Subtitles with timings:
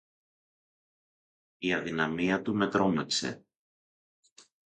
[1.57, 3.45] Η αδυναμία του με τρόμαξε